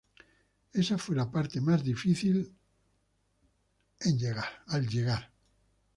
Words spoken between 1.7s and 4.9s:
difícil a